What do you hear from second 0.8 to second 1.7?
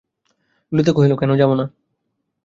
কহিল, কেন হবে না?